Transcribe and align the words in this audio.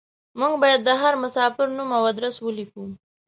موږ 0.39 0.53
بايد 0.61 0.81
د 0.87 0.89
هر 1.01 1.13
مساپر 1.23 1.67
نوم 1.77 1.89
او 1.97 2.03
ادرس 2.11 2.35
وليکو. 2.41 2.83